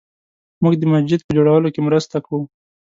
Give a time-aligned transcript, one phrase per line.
[0.63, 2.45] موږ د مسجد په جوړولو کې مرسته کوو